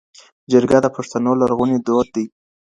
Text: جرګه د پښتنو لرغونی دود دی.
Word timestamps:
جرګه 0.51 0.77
د 0.83 0.87
پښتنو 0.95 1.31
لرغونی 1.41 1.77
دود 1.85 2.07
دی. 2.15 2.25